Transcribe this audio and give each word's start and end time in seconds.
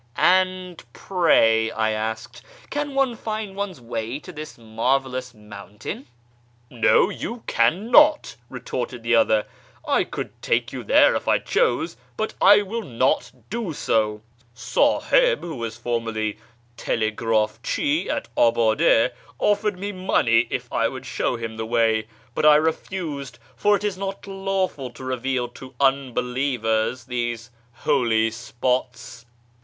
•'And 0.17 0.83
pray," 0.93 1.69
I 1.69 1.91
asked, 1.91 2.41
"can 2.71 2.95
one 2.95 3.15
find 3.15 3.55
one's 3.55 3.79
way 3.79 4.17
to 4.21 4.31
this 4.31 4.57
marvellous 4.57 5.35
mountain?"" 5.35 6.07
No, 6.71 7.11
you 7.11 7.43
cannot," 7.45 8.35
retorted 8.49 9.03
the 9.03 9.13
other;" 9.15 9.45
I 9.87 10.03
could 10.05 10.31
take 10.41 10.73
you 10.73 10.83
there 10.83 11.13
if 11.13 11.27
I 11.27 11.37
chose, 11.37 11.97
but 12.17 12.33
I 12.41 12.63
will 12.63 12.81
not 12.81 13.31
do 13.51 13.73
so. 13.73 14.23
Siiliib, 14.55 15.41
who 15.41 15.53
was 15.57 15.77
formerly 15.77 16.39
tclcgrdfchi 16.79 18.07
at 18.09 18.27
Abade, 18.35 19.11
offered 19.37 19.77
nie 19.77 19.91
money 19.91 20.47
if 20.49 20.71
1 20.71 20.91
would 20.91 21.05
show 21.05 21.35
him 21.35 21.57
the 21.57 21.65
way, 21.67 22.07
but 22.33 22.43
I 22.43 22.55
refused, 22.55 23.37
for 23.55 23.75
it 23.75 23.83
is 23.83 23.99
not 23.99 24.25
lawful 24.25 24.89
to 24.89 25.03
reveal 25.03 25.47
to 25.49 25.75
unbelievers 25.79 27.03
these 27.03 27.51
holy 27.83 28.31
spots." 28.31 29.27